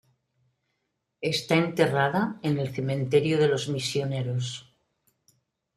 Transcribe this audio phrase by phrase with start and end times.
[1.33, 4.73] Está enterrada en el cementerio de los misioneros.